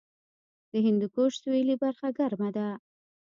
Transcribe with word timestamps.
د 0.71 0.73
هندوکش 0.85 1.31
سویلي 1.43 1.75
برخه 1.83 2.07
ګرمه 2.17 2.49
ده 2.57 2.67